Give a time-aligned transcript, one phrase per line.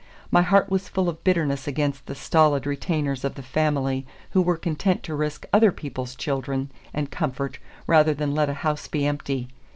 [0.31, 4.57] My heart was full of bitterness against the stolid retainers of a family who were
[4.57, 9.47] content to risk other people's children and comfort rather than let a house be empty.